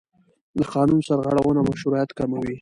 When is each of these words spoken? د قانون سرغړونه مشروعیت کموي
د 0.57 0.59
قانون 0.73 0.99
سرغړونه 1.09 1.61
مشروعیت 1.69 2.09
کموي 2.19 2.55